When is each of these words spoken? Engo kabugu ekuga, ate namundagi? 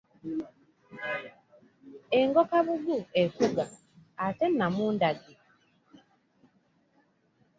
Engo 2.19 2.41
kabugu 2.49 2.97
ekuga, 3.23 3.65
ate 4.25 4.45
namundagi? 4.57 5.35